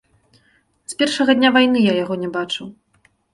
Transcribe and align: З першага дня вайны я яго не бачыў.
З 0.93 0.97
першага 1.01 1.31
дня 1.41 1.49
вайны 1.59 1.79
я 1.91 1.95
яго 2.03 2.19
не 2.23 2.29
бачыў. 2.39 2.67